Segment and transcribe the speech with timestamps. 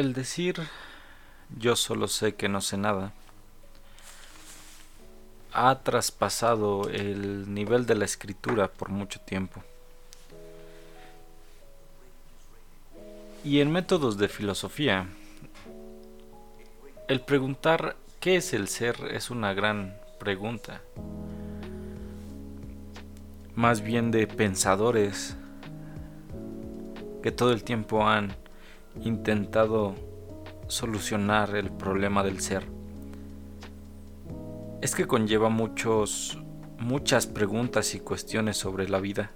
[0.00, 0.56] El decir
[1.58, 3.12] yo solo sé que no sé nada
[5.52, 9.62] ha traspasado el nivel de la escritura por mucho tiempo.
[13.44, 15.06] Y en métodos de filosofía,
[17.06, 20.80] el preguntar qué es el ser es una gran pregunta.
[23.54, 25.36] Más bien de pensadores
[27.22, 28.34] que todo el tiempo han
[29.02, 29.94] intentado
[30.68, 32.64] solucionar el problema del ser.
[34.80, 36.38] Es que conlleva muchos
[36.80, 39.30] muchas preguntas y cuestiones sobre la vida.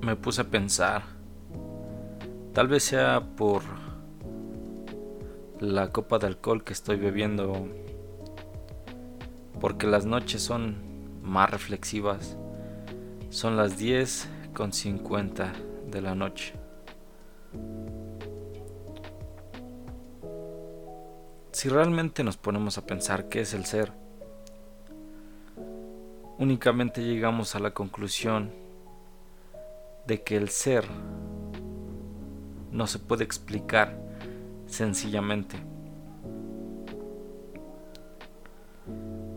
[0.00, 1.02] Me puse a pensar,
[2.52, 3.62] tal vez sea por
[5.60, 7.68] la copa de alcohol que estoy bebiendo,
[9.60, 10.76] porque las noches son
[11.22, 12.36] más reflexivas.
[13.30, 14.28] Son las 10
[14.58, 15.52] con 50
[15.88, 16.52] de la noche.
[21.52, 23.92] Si realmente nos ponemos a pensar qué es el ser,
[26.38, 28.50] únicamente llegamos a la conclusión
[30.08, 30.84] de que el ser
[32.72, 33.96] no se puede explicar
[34.66, 35.56] sencillamente.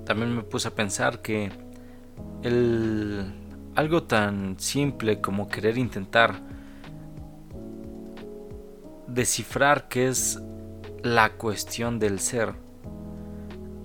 [0.03, 1.51] También me puse a pensar que
[2.41, 3.40] el,
[3.75, 6.41] algo tan simple como querer intentar
[9.07, 10.41] descifrar qué es
[11.03, 12.53] la cuestión del ser,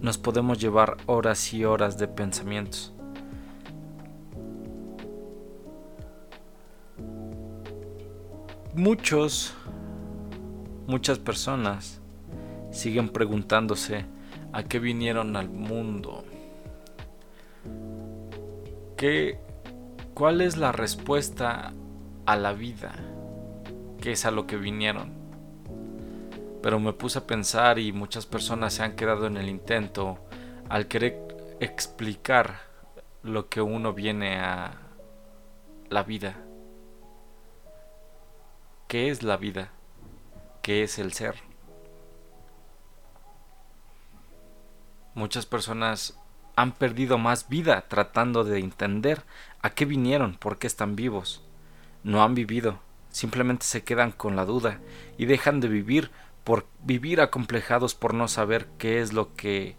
[0.00, 2.92] nos podemos llevar horas y horas de pensamientos.
[8.74, 9.54] Muchos,
[10.86, 12.00] muchas personas
[12.70, 14.04] siguen preguntándose
[14.52, 16.24] a qué vinieron al mundo.
[18.96, 19.38] ¿Qué,
[20.16, 21.72] ¿Cuál es la respuesta
[22.26, 22.92] a la vida?
[24.00, 25.26] ¿Qué es a lo que vinieron?
[26.66, 30.18] pero me puse a pensar y muchas personas se han quedado en el intento
[30.68, 32.58] al querer explicar
[33.22, 34.72] lo que uno viene a
[35.90, 36.34] la vida.
[38.88, 39.70] ¿Qué es la vida?
[40.60, 41.36] ¿Qué es el ser?
[45.14, 46.18] Muchas personas
[46.56, 49.22] han perdido más vida tratando de entender
[49.62, 51.42] a qué vinieron, por qué están vivos.
[52.02, 52.80] No han vivido,
[53.10, 54.80] simplemente se quedan con la duda
[55.18, 56.10] y dejan de vivir
[56.44, 59.76] por vivir acomplejados por no saber qué es lo que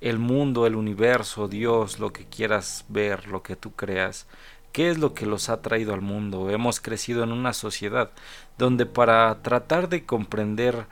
[0.00, 4.28] el mundo, el universo, Dios, lo que quieras ver, lo que tú creas,
[4.70, 6.50] qué es lo que los ha traído al mundo.
[6.50, 8.10] Hemos crecido en una sociedad
[8.58, 10.86] donde para tratar de comprender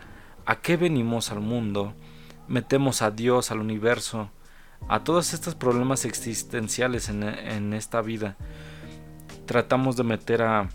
[0.46, 1.92] a qué venimos al mundo,
[2.48, 4.30] metemos a Dios, al universo,
[4.88, 8.36] a todos estos problemas existenciales en, en esta vida.
[9.46, 10.68] Tratamos de meter a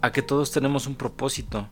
[0.00, 1.68] a que todos tenemos un propósito,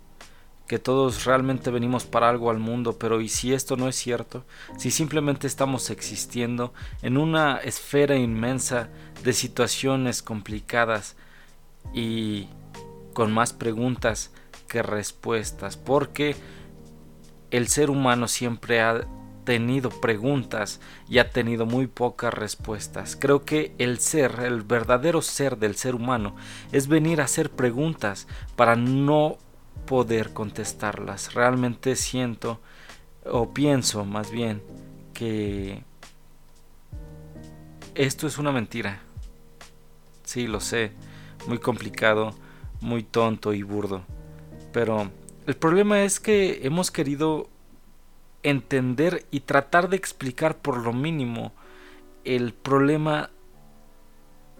[0.66, 4.44] que todos realmente venimos para algo al mundo, pero ¿y si esto no es cierto?
[4.78, 8.88] Si simplemente estamos existiendo en una esfera inmensa
[9.22, 11.16] de situaciones complicadas
[11.94, 12.48] y
[13.12, 14.32] con más preguntas
[14.66, 16.34] que respuestas, porque
[17.52, 19.06] el ser humano siempre ha
[19.46, 23.16] tenido preguntas y ha tenido muy pocas respuestas.
[23.16, 26.36] Creo que el ser, el verdadero ser del ser humano,
[26.72, 29.38] es venir a hacer preguntas para no
[29.86, 31.32] poder contestarlas.
[31.32, 32.60] Realmente siento
[33.24, 34.62] o pienso más bien
[35.14, 35.82] que
[37.94, 39.00] esto es una mentira.
[40.24, 40.92] Sí, lo sé,
[41.46, 42.34] muy complicado,
[42.80, 44.02] muy tonto y burdo.
[44.72, 45.08] Pero
[45.46, 47.48] el problema es que hemos querido
[48.50, 51.52] entender y tratar de explicar por lo mínimo
[52.24, 53.30] el problema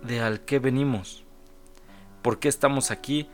[0.03, 1.25] de al que venimos.
[2.23, 3.29] ¿Por qué estamos aquí?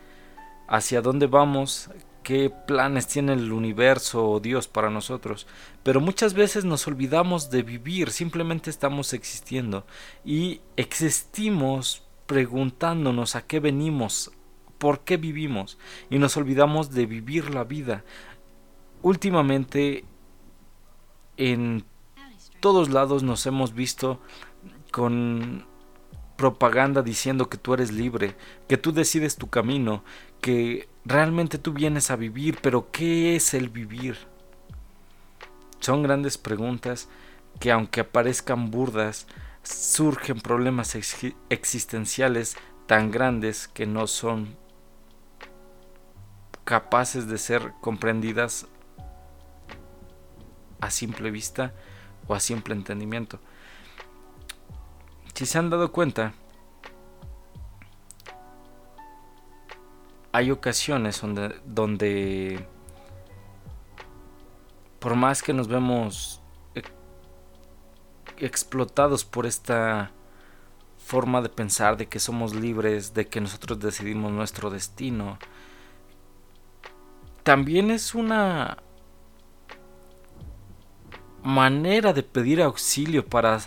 [0.72, 1.90] hacia dónde vamos,
[2.22, 5.46] qué planes tiene el universo o Dios para nosotros.
[5.82, 9.84] Pero muchas veces nos olvidamos de vivir, simplemente estamos existiendo
[10.24, 14.32] y existimos preguntándonos a qué venimos,
[14.78, 15.76] por qué vivimos
[16.08, 18.02] y nos olvidamos de vivir la vida.
[19.02, 20.04] Últimamente
[21.36, 21.84] en
[22.60, 24.20] todos lados nos hemos visto
[24.90, 25.66] con
[26.36, 28.36] propaganda diciendo que tú eres libre,
[28.68, 30.02] que tú decides tu camino,
[30.40, 34.16] que realmente tú vienes a vivir, pero ¿qué es el vivir?
[35.80, 37.08] Son grandes preguntas
[37.60, 39.26] que aunque aparezcan burdas,
[39.62, 40.96] surgen problemas
[41.48, 42.56] existenciales
[42.86, 44.56] tan grandes que no son
[46.64, 48.66] capaces de ser comprendidas
[50.82, 51.72] a simple vista
[52.26, 53.38] o a simple entendimiento.
[55.32, 56.34] Si se han dado cuenta,
[60.32, 61.22] hay ocasiones
[61.64, 62.66] donde,
[64.98, 66.40] por más que nos vemos
[68.38, 70.10] explotados por esta
[70.98, 75.38] forma de pensar de que somos libres, de que nosotros decidimos nuestro destino,
[77.44, 78.78] también es una
[81.42, 83.60] manera de pedir auxilio para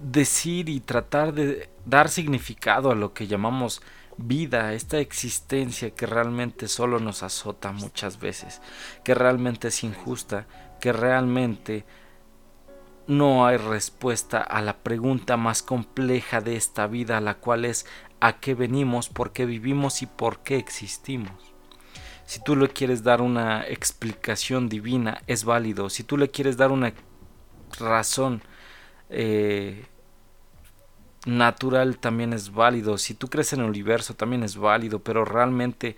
[0.00, 3.82] decir y tratar de dar significado a lo que llamamos
[4.16, 8.60] vida, esta existencia que realmente solo nos azota muchas veces,
[9.04, 10.46] que realmente es injusta,
[10.80, 11.84] que realmente
[13.06, 17.86] no hay respuesta a la pregunta más compleja de esta vida, la cual es
[18.20, 21.56] ¿a qué venimos, por qué vivimos y por qué existimos?
[22.24, 25.88] Si tú le quieres dar una explicación divina, es válido.
[25.88, 26.92] Si tú le quieres dar una
[27.78, 28.42] razón
[29.10, 29.86] eh,
[31.24, 32.98] natural, también es válido.
[32.98, 35.00] Si tú crees en el universo, también es válido.
[35.00, 35.96] Pero realmente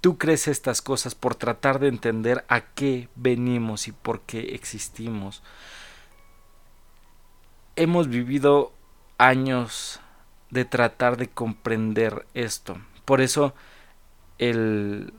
[0.00, 5.42] tú crees estas cosas por tratar de entender a qué venimos y por qué existimos
[7.78, 8.72] hemos vivido
[9.18, 10.00] años
[10.50, 12.76] de tratar de comprender esto.
[13.04, 13.54] Por eso
[14.38, 15.14] el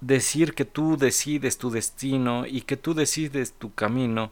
[0.00, 4.30] decir que tú decides tu destino y que tú decides tu camino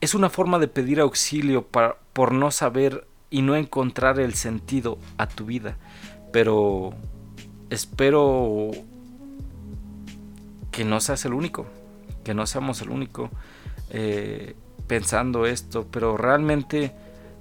[0.00, 5.26] es una forma de pedir auxilio por no saber y no encontrar el sentido a
[5.26, 5.76] tu vida.
[6.32, 6.94] Pero
[7.70, 8.70] espero
[10.70, 11.66] que no seas el único,
[12.24, 13.30] que no seamos el único.
[13.90, 14.54] Eh,
[14.90, 16.92] pensando esto, pero realmente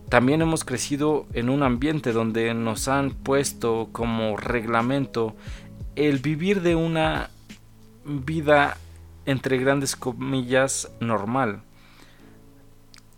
[0.07, 5.35] también hemos crecido en un ambiente donde nos han puesto como reglamento
[5.95, 7.31] el vivir de una
[8.06, 8.77] vida
[9.25, 11.63] entre grandes comillas normal.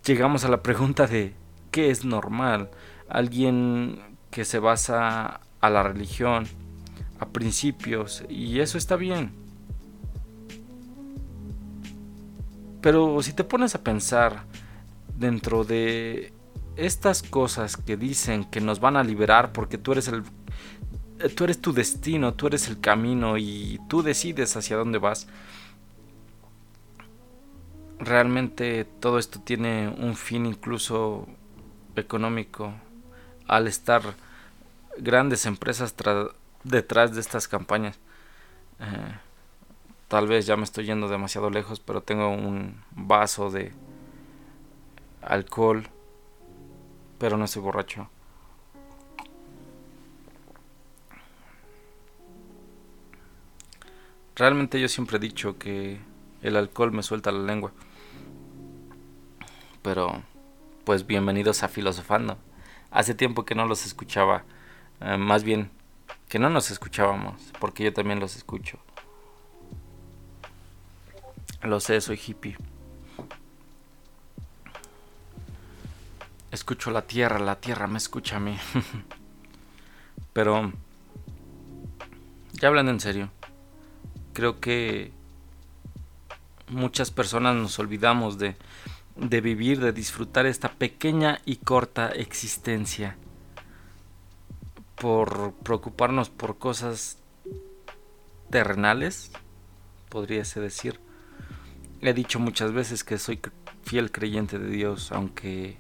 [0.06, 1.36] Llegamos a la pregunta de
[1.70, 2.72] ¿qué es normal?
[3.08, 4.00] Alguien
[4.32, 6.48] que se basa a la religión,
[7.20, 9.32] a principios, y eso está bien.
[12.82, 14.46] Pero si te pones a pensar
[15.16, 16.34] dentro de
[16.78, 20.24] estas cosas que dicen que nos van a liberar porque tú eres el
[21.36, 25.28] tú eres tu destino, tú eres el camino y tú decides hacia dónde vas.
[28.04, 31.28] Realmente todo esto tiene un fin incluso
[31.96, 32.74] económico
[33.48, 34.02] al estar
[34.98, 35.96] grandes empresas
[36.64, 38.00] detrás de estas campañas.
[38.80, 39.16] Eh,
[40.12, 43.72] Tal vez ya me estoy yendo demasiado lejos, pero tengo un vaso de
[45.22, 45.88] alcohol,
[47.18, 48.10] pero no estoy borracho.
[54.36, 56.02] Realmente yo siempre he dicho que
[56.42, 57.72] el alcohol me suelta la lengua.
[59.82, 60.22] Pero,
[60.86, 62.38] pues bienvenidos a Filosofando.
[62.92, 64.44] Hace tiempo que no los escuchaba.
[65.00, 65.72] Eh, más bien,
[66.30, 68.78] que no nos escuchábamos, porque yo también los escucho.
[71.64, 72.58] Lo sé, soy hippie.
[76.52, 78.58] Escucho la tierra, la tierra me escucha a mí.
[80.34, 80.72] Pero,
[82.54, 83.32] ya hablando en serio,
[84.34, 85.12] creo que
[86.70, 88.56] muchas personas nos olvidamos de,
[89.16, 93.18] de vivir, de disfrutar esta pequeña y corta existencia
[94.96, 97.18] por preocuparnos por cosas
[98.50, 99.32] terrenales,
[100.10, 101.00] podríase decir
[102.02, 103.40] He dicho muchas veces que soy
[103.84, 105.78] fiel creyente de Dios, aunque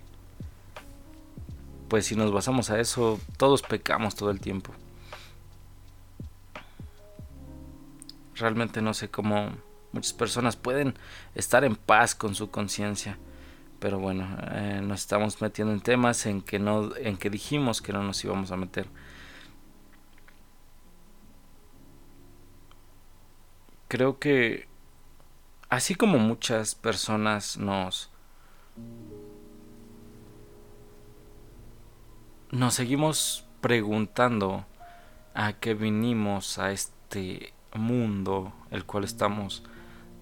[1.88, 4.72] pues si nos basamos a eso, todos pecamos todo el tiempo.
[8.36, 9.50] Realmente no sé cómo
[9.92, 10.96] muchas personas pueden
[11.36, 13.18] estar en paz con su conciencia.
[13.80, 17.94] Pero bueno, eh, nos estamos metiendo en temas en que no, en que dijimos que
[17.94, 18.88] no nos íbamos a meter.
[23.88, 24.68] Creo que
[25.70, 28.12] así como muchas personas nos
[32.52, 34.66] nos seguimos preguntando
[35.34, 39.64] a qué vinimos a este mundo el cual estamos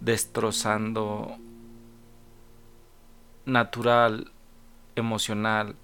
[0.02, 1.38] destrozando
[3.46, 4.32] natural,
[4.96, 5.76] emocional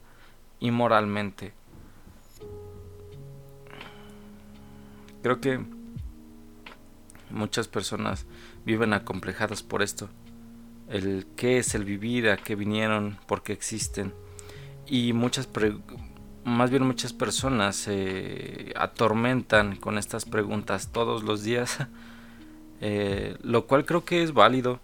[0.60, 1.53] y moralmente.
[5.22, 5.60] Creo que
[7.29, 8.25] muchas personas
[8.65, 10.10] viven acomplejadas por esto.
[10.88, 14.13] El qué es el vivir, a qué vinieron, por qué existen.
[14.86, 15.50] Y muchas,
[16.43, 21.79] más bien muchas personas se atormentan con estas preguntas todos los días.
[22.82, 24.79] Eh, lo cual creo que es válido.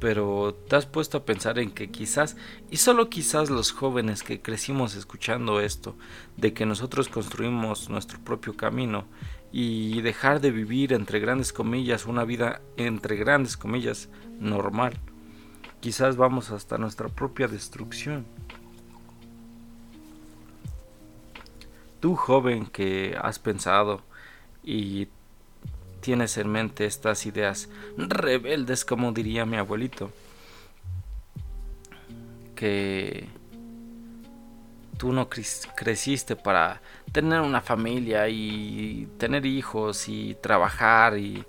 [0.00, 2.36] Pero te has puesto a pensar en que quizás,
[2.68, 5.94] y solo quizás los jóvenes que crecimos escuchando esto,
[6.36, 9.04] de que nosotros construimos nuestro propio camino
[9.52, 14.08] y dejar de vivir entre grandes comillas una vida entre grandes comillas
[14.40, 14.98] normal.
[15.78, 18.26] Quizás vamos hasta nuestra propia destrucción.
[22.00, 24.02] Tú joven que has pensado
[24.64, 25.06] y
[26.04, 30.10] tienes en mente estas ideas rebeldes como diría mi abuelito,
[32.54, 33.26] que
[34.98, 41.42] tú no creciste para tener una familia y tener hijos y trabajar y,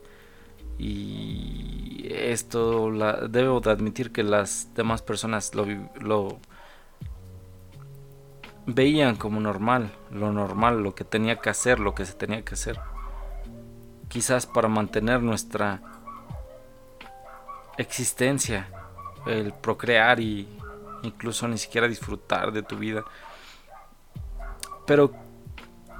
[0.79, 2.89] y esto
[3.27, 6.39] debo de admitir que las demás personas lo
[8.65, 12.53] veían como normal, lo normal, lo que tenía que hacer, lo que se tenía que
[12.53, 12.94] hacer.
[14.15, 15.81] Quizás para mantener nuestra
[17.77, 18.69] existencia,
[19.25, 20.47] el procrear y
[21.03, 23.03] incluso ni siquiera disfrutar de tu vida.
[24.87, 25.11] Pero,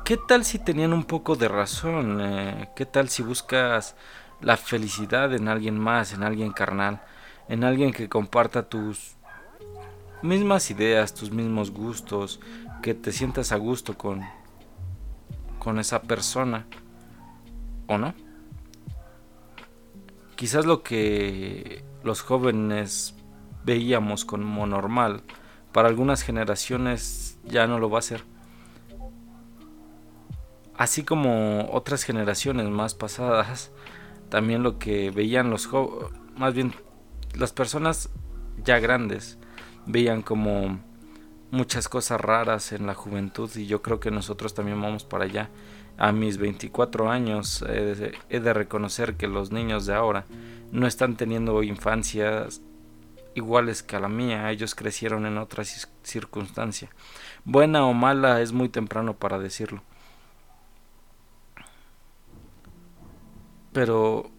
[0.06, 2.22] ¿qué tal si tenían un poco de razón?
[2.22, 3.98] Eh, ¿Qué tal si buscas
[4.40, 7.02] la felicidad en alguien más, en alguien carnal,
[7.50, 9.18] en alguien que comparta tus
[10.22, 12.40] mismas ideas, tus mismos gustos,
[12.82, 14.22] que te sientas a gusto con,
[15.60, 16.66] con esa persona?
[17.88, 18.14] ¿O no?
[20.36, 23.16] Quizás lo que los jóvenes
[23.64, 25.24] veíamos como normal,
[25.72, 28.24] para algunas generaciones ya no lo va a ser
[30.78, 33.72] así como otras generaciones más pasadas,
[34.30, 36.74] también lo que veían los jóvenes, más bien
[37.34, 38.10] las personas
[38.64, 39.38] ya grandes,
[39.86, 40.80] veían como
[41.52, 45.50] muchas cosas raras en la juventud y yo creo que nosotros también vamos para allá.
[45.98, 50.26] A mis 24 años he de reconocer que los niños de ahora
[50.72, 52.62] no están teniendo infancias
[53.36, 56.90] iguales que a la mía, ellos crecieron en otra circunstancia.
[57.44, 59.84] Buena o mala es muy temprano para decirlo.
[63.74, 64.32] Pero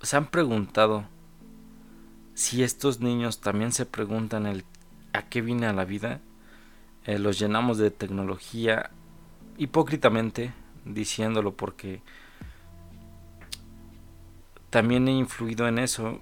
[0.00, 1.04] se han preguntado
[2.32, 4.64] si estos niños también se preguntan el
[5.12, 6.20] a qué vine a la vida.
[7.04, 8.90] Eh, los llenamos de tecnología
[9.58, 10.52] hipócritamente
[10.84, 12.02] diciéndolo porque
[14.70, 16.20] también he influido en eso.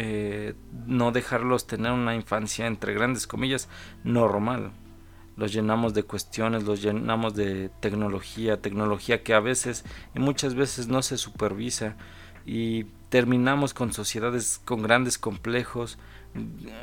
[0.00, 0.54] Eh,
[0.86, 3.68] no dejarlos tener una infancia entre grandes comillas
[4.04, 4.70] normal
[5.38, 10.88] los llenamos de cuestiones, los llenamos de tecnología, tecnología que a veces y muchas veces
[10.88, 11.96] no se supervisa
[12.44, 15.96] y terminamos con sociedades con grandes complejos,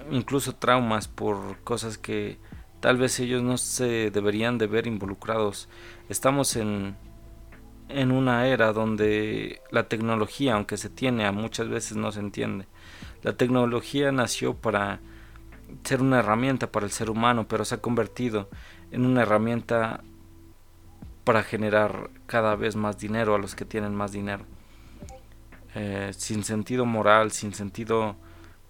[0.09, 2.37] incluso traumas por cosas que
[2.85, 5.67] tal vez ellos no se deberían de ver involucrados.
[6.07, 6.95] Estamos en
[7.89, 12.67] en una era donde la tecnología, aunque se tiene, muchas veces no se entiende.
[13.23, 14.99] La tecnología nació para
[15.83, 18.49] ser una herramienta para el ser humano, pero se ha convertido
[18.91, 20.03] en una herramienta
[21.23, 24.45] para generar cada vez más dinero a los que tienen más dinero.
[25.73, 28.15] Eh, sin sentido moral, sin sentido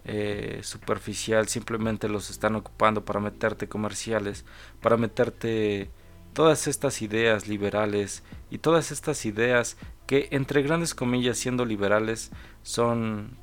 [0.06, 4.46] eh, superficial, simplemente los están ocupando para meterte comerciales,
[4.80, 5.90] para meterte
[6.34, 12.32] todas estas ideas liberales y todas estas ideas que entre grandes comillas siendo liberales
[12.62, 13.36] son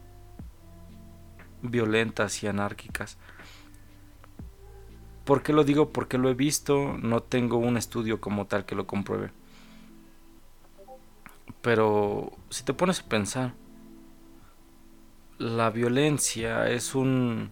[1.63, 3.19] violentas y anárquicas.
[5.25, 5.91] ¿Por qué lo digo?
[5.91, 9.31] Porque lo he visto, no tengo un estudio como tal que lo compruebe.
[11.61, 13.55] Pero si te pones a pensar,
[15.43, 17.51] la violencia es un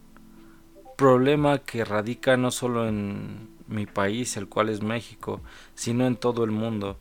[0.96, 5.40] problema que radica no solo en mi país, el cual es México,
[5.74, 6.98] sino en todo el mundo.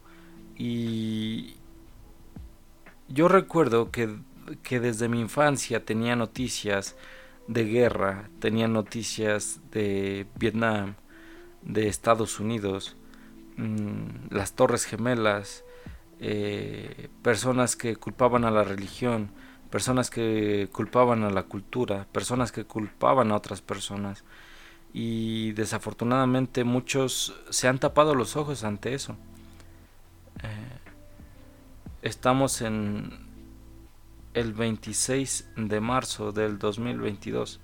[0.57, 1.57] Y
[3.07, 4.17] yo recuerdo que,
[4.63, 6.97] que desde mi infancia tenía noticias
[7.47, 10.95] de guerra, tenían noticias de Vietnam,
[11.61, 12.95] de Estados Unidos,
[13.57, 15.63] mm, las Torres Gemelas,
[16.19, 19.31] eh, personas que culpaban a la religión,
[19.69, 24.23] personas que culpaban a la cultura, personas que culpaban a otras personas.
[24.93, 29.15] Y desafortunadamente muchos se han tapado los ojos ante eso.
[30.41, 30.79] Eh,
[32.01, 33.29] estamos en
[34.33, 37.59] el 26 de marzo del 2022.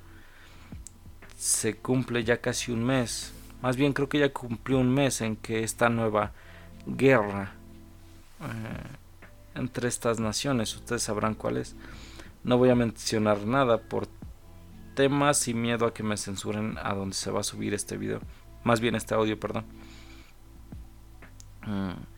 [1.38, 5.36] Se cumple ya casi un mes, más bien creo que ya cumplió un mes en
[5.36, 6.32] que esta nueva
[6.86, 7.54] guerra
[8.42, 9.05] eh,
[9.56, 11.76] entre estas naciones, ustedes sabrán cuál es.
[12.44, 14.08] No voy a mencionar nada por
[14.96, 18.22] temas y miedo a que me censuren a donde se va a subir este video,
[18.64, 19.66] más bien este audio, perdón.
[21.66, 22.16] Mm.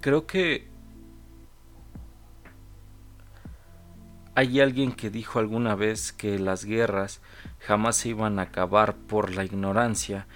[0.00, 0.68] creo que
[4.34, 7.20] hay alguien que dijo alguna vez que las guerras
[7.58, 10.26] jamás se iban a acabar por la ignorancia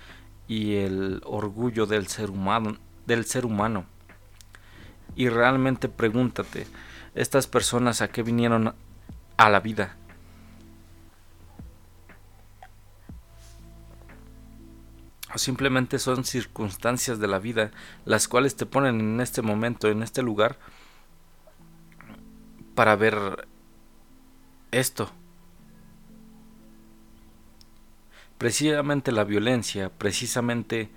[0.48, 3.86] y el orgullo del ser humano, del ser humano.
[5.14, 6.66] Y realmente pregúntate,
[7.14, 8.74] estas personas a qué vinieron
[9.36, 9.96] a la vida?
[15.34, 17.70] o simplemente son circunstancias de la vida
[18.04, 20.58] las cuales te ponen en este momento, en este lugar,
[22.74, 23.48] para ver
[24.70, 25.10] esto.
[28.42, 30.90] Precisamente la violencia, precisamente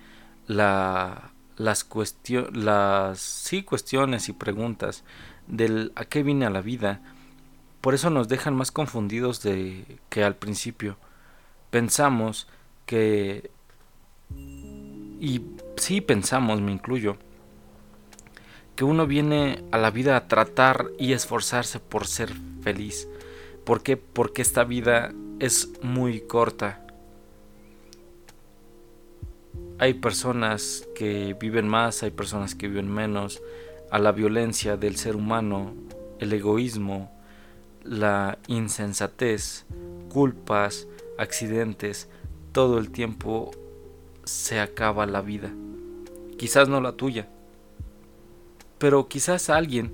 [0.48, 5.04] la, las, cuestiones, las sí, cuestiones y preguntas
[5.46, 7.02] del a qué viene a la vida,
[7.80, 10.96] por eso nos dejan más confundidos de que al principio.
[11.70, 12.48] Pensamos
[12.84, 13.52] que
[15.20, 15.40] y
[15.76, 17.16] sí pensamos, me incluyo,
[18.74, 23.06] que uno viene a la vida a tratar y esforzarse por ser feliz.
[23.64, 23.96] ¿Por qué?
[23.96, 26.85] Porque esta vida es muy corta.
[29.78, 33.42] Hay personas que viven más, hay personas que viven menos.
[33.90, 35.74] A la violencia del ser humano,
[36.18, 37.12] el egoísmo,
[37.84, 39.66] la insensatez,
[40.08, 42.08] culpas, accidentes,
[42.52, 43.50] todo el tiempo
[44.24, 45.52] se acaba la vida.
[46.38, 47.28] Quizás no la tuya,
[48.78, 49.92] pero quizás a alguien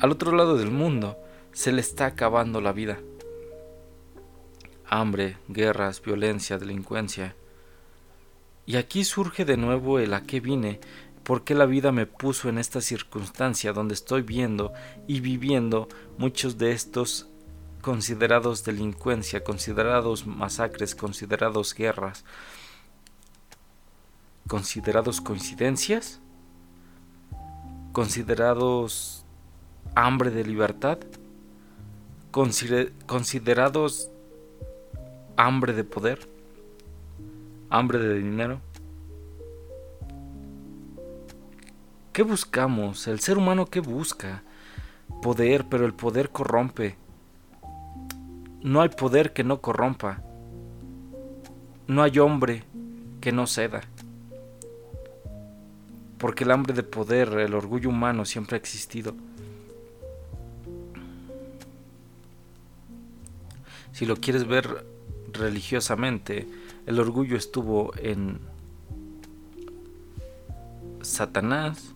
[0.00, 1.16] al otro lado del mundo
[1.52, 2.98] se le está acabando la vida.
[4.86, 7.34] Hambre, guerras, violencia, delincuencia.
[8.68, 10.78] Y aquí surge de nuevo el a qué vine,
[11.22, 14.74] por qué la vida me puso en esta circunstancia donde estoy viendo
[15.06, 17.30] y viviendo muchos de estos
[17.80, 22.26] considerados delincuencia, considerados masacres, considerados guerras,
[24.46, 26.20] considerados coincidencias,
[27.92, 29.24] considerados
[29.94, 30.98] hambre de libertad,
[33.06, 34.10] considerados
[35.38, 36.37] hambre de poder,
[37.70, 38.60] hambre de dinero.
[42.12, 43.06] ¿Qué buscamos?
[43.06, 44.42] El ser humano qué busca?
[45.22, 46.96] Poder, pero el poder corrompe.
[48.62, 50.22] No hay poder que no corrompa.
[51.86, 52.64] No hay hombre
[53.20, 53.82] que no ceda
[56.18, 59.14] porque el hambre de poder, el orgullo humano siempre ha existido.
[63.92, 64.84] Si lo quieres ver
[65.32, 66.46] religiosamente,
[66.88, 68.40] el orgullo estuvo en
[71.02, 71.94] Satanás,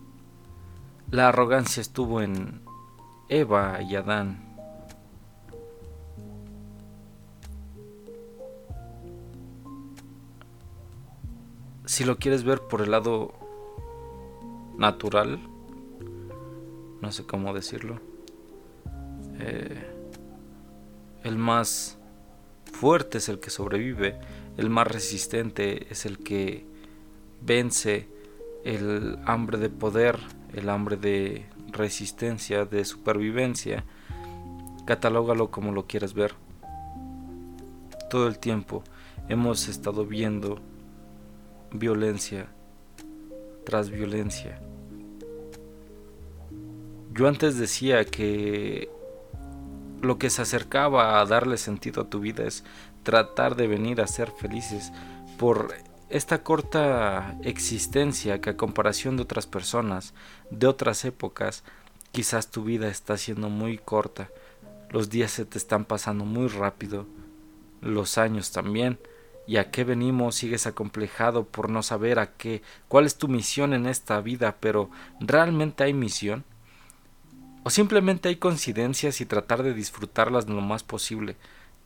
[1.09, 2.61] la arrogancia estuvo en
[3.27, 4.55] Eva y Adán.
[11.85, 13.33] Si lo quieres ver por el lado
[14.77, 15.39] natural,
[17.01, 17.99] no sé cómo decirlo,
[19.39, 19.91] eh,
[21.23, 21.97] el más
[22.71, 24.19] fuerte es el que sobrevive,
[24.57, 26.65] el más resistente es el que
[27.41, 28.07] vence
[28.63, 30.19] el hambre de poder,
[30.53, 33.83] el hambre de resistencia, de supervivencia,
[34.85, 36.35] catalógalo como lo quieras ver.
[38.09, 38.83] Todo el tiempo
[39.27, 40.59] hemos estado viendo
[41.71, 42.47] violencia
[43.65, 44.61] tras violencia.
[47.13, 48.89] Yo antes decía que
[50.01, 52.63] lo que se acercaba a darle sentido a tu vida es
[53.03, 54.91] tratar de venir a ser felices
[55.37, 55.73] por
[56.09, 60.13] esta corta existencia que a comparación de otras personas,
[60.51, 61.63] de otras épocas,
[62.11, 64.29] quizás tu vida está siendo muy corta,
[64.89, 67.07] los días se te están pasando muy rápido,
[67.81, 68.99] los años también,
[69.47, 73.73] y a qué venimos sigues acomplejado por no saber a qué, cuál es tu misión
[73.73, 74.89] en esta vida, pero
[75.19, 76.45] ¿realmente hay misión?
[77.63, 81.37] ¿O simplemente hay coincidencias y tratar de disfrutarlas lo más posible?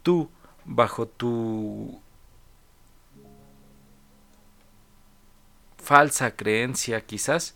[0.04, 0.30] Tú,
[0.68, 2.00] bajo tu
[5.78, 7.56] falsa creencia quizás,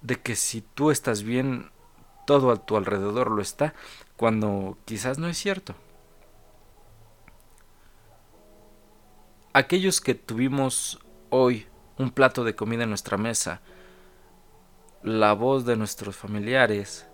[0.00, 1.70] de que si tú estás bien,
[2.26, 3.74] todo a tu alrededor lo está,
[4.16, 5.74] cuando quizás no es cierto.
[9.58, 13.60] aquellos que tuvimos hoy un plato de comida en nuestra mesa,
[15.02, 17.07] la voz de nuestros familiares,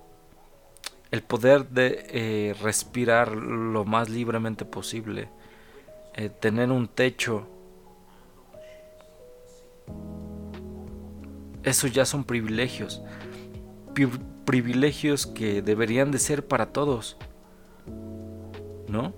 [1.15, 5.29] el poder de eh, respirar lo más libremente posible,
[6.15, 7.47] eh, tener un techo,
[11.63, 13.01] eso ya son privilegios,
[14.45, 17.17] privilegios que deberían de ser para todos,
[18.89, 19.15] ¿no?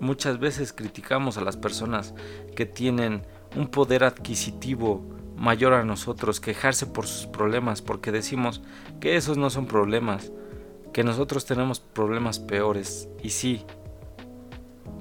[0.00, 2.12] Muchas veces criticamos a las personas
[2.54, 3.22] que tienen
[3.56, 5.02] un poder adquisitivo
[5.36, 8.62] mayor a nosotros, quejarse por sus problemas, porque decimos
[9.00, 10.30] que esos no son problemas,
[10.92, 13.64] que nosotros tenemos problemas peores, y sí.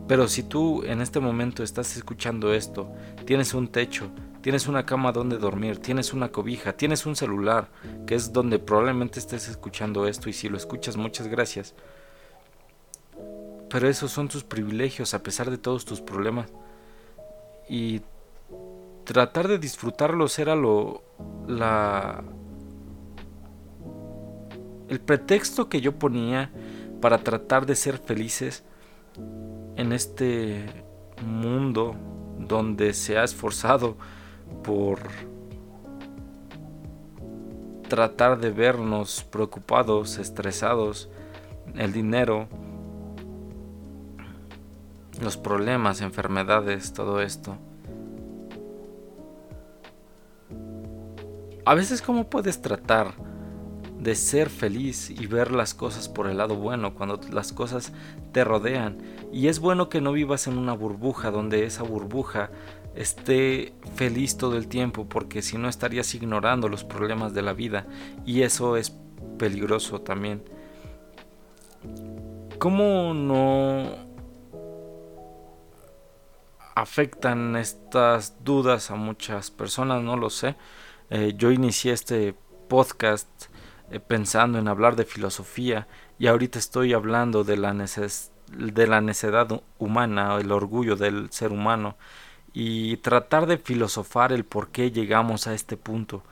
[0.08, 2.92] Pero si tú en este momento estás escuchando esto,
[3.26, 4.10] tienes un techo,
[4.42, 7.70] tienes una cama donde dormir, tienes una cobija, tienes un celular,
[8.08, 11.76] que es donde probablemente estés escuchando esto, y si lo escuchas, muchas gracias.
[13.70, 16.50] Pero esos son tus privilegios a pesar de todos tus problemas.
[17.70, 18.02] Y
[19.12, 21.04] tratar de disfrutarlos era lo
[21.46, 22.24] la
[24.88, 26.50] el pretexto que yo ponía
[27.02, 28.64] para tratar de ser felices
[29.76, 30.86] en este
[31.26, 31.96] mundo
[32.40, 33.98] donde se ha esforzado
[34.64, 35.00] por
[37.90, 41.10] tratar de vernos preocupados, estresados,
[41.76, 42.48] el dinero,
[45.22, 47.58] los problemas, enfermedades, todo esto.
[51.66, 53.14] A veces cómo puedes tratar
[54.00, 57.94] de ser feliz y ver las cosas por el lado bueno cuando las cosas
[58.32, 58.98] te rodean.
[59.32, 62.50] Y es bueno que no vivas en una burbuja donde esa burbuja
[62.96, 67.86] esté feliz todo el tiempo porque si no estarías ignorando los problemas de la vida
[68.26, 68.98] y eso es
[69.38, 70.44] peligroso también.
[72.58, 73.86] ¿Cómo no
[76.76, 80.02] afectan estas dudas a muchas personas?
[80.02, 80.56] No lo sé.
[81.14, 82.34] Eh, yo inicié este
[82.70, 83.28] podcast
[83.92, 89.62] eh, pensando en hablar de filosofía y ahorita estoy hablando de la, de la necedad
[89.78, 91.98] humana, el orgullo del ser humano
[92.54, 96.24] y tratar de filosofar el por qué llegamos a este punto,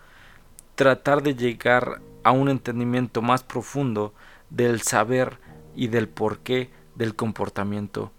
[0.75, 4.13] tratar de llegar a un entendimiento más profundo
[4.49, 5.39] del saber
[5.75, 8.13] y del porqué del comportamiento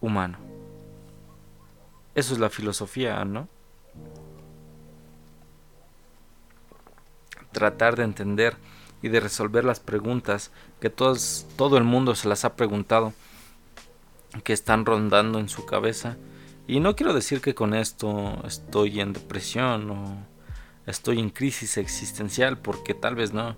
[0.00, 0.38] humano.
[2.16, 3.46] Eso es la filosofía, ¿no?
[7.52, 8.56] Tratar de entender
[9.02, 13.12] y de resolver las preguntas que todos, todo el mundo se las ha preguntado,
[14.44, 16.16] que están rondando en su cabeza.
[16.66, 20.16] Y no quiero decir que con esto estoy en depresión o
[20.86, 23.56] estoy en crisis existencial, porque tal vez no.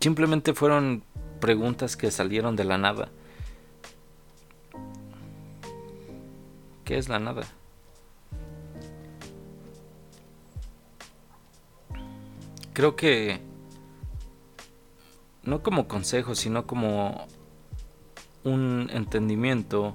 [0.00, 1.02] Simplemente fueron
[1.40, 3.08] preguntas que salieron de la nada.
[6.84, 7.46] ¿Qué es la nada?
[12.74, 13.40] Creo que
[15.42, 17.26] no como consejo, sino como
[18.42, 19.94] un entendimiento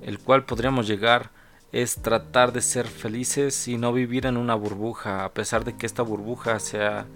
[0.00, 1.30] el cual podríamos llegar
[1.72, 5.84] es tratar de ser felices y no vivir en una burbuja, a pesar de que
[5.84, 7.06] esta burbuja sea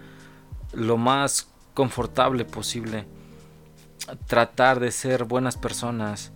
[0.72, 3.07] lo más confortable posible.
[4.26, 6.33] Tratar de ser buenas personas.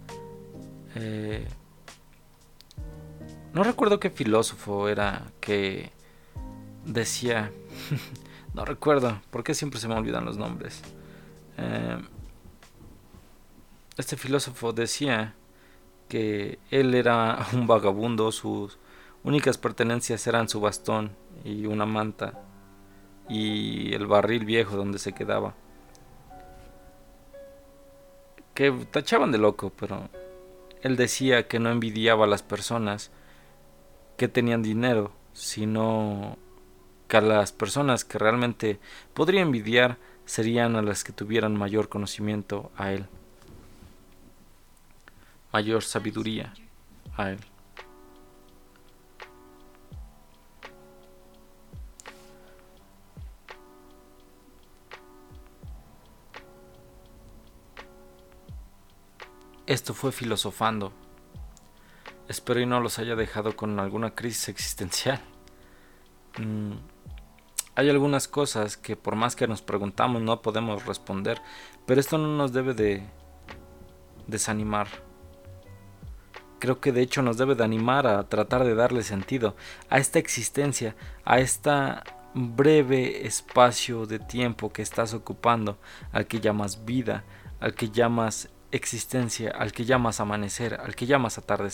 [0.94, 1.46] Eh,
[3.52, 5.90] no recuerdo qué filósofo era que
[6.84, 7.50] decía
[8.54, 10.80] No recuerdo, porque siempre se me olvidan los nombres.
[11.58, 11.98] Eh,
[13.96, 15.34] este filósofo decía
[16.08, 18.78] que él era un vagabundo, sus
[19.24, 21.12] únicas pertenencias eran su bastón
[21.44, 22.40] y una manta
[23.28, 25.54] y el barril viejo donde se quedaba.
[28.54, 30.08] Que tachaban de loco, pero
[30.82, 33.10] él decía que no envidiaba a las personas
[34.16, 36.36] que tenían dinero, sino
[37.14, 38.80] que las personas que realmente
[39.12, 43.06] podría envidiar serían a las que tuvieran mayor conocimiento a él,
[45.52, 46.52] mayor sabiduría
[47.16, 47.38] a él.
[59.66, 60.92] Esto fue filosofando.
[62.28, 65.20] Espero y no los haya dejado con alguna crisis existencial.
[66.38, 66.93] Mm,
[67.76, 71.40] hay algunas cosas que por más que nos preguntamos no podemos responder,
[71.86, 73.02] pero esto no nos debe de
[74.26, 74.88] desanimar.
[76.58, 79.54] Creo que de hecho nos debe de animar a tratar de darle sentido
[79.90, 85.78] a esta existencia, a esta breve espacio de tiempo que estás ocupando,
[86.12, 87.24] al que llamas vida,
[87.60, 91.72] al que llamas existencia, al que llamas amanecer, al que llamas atardecer.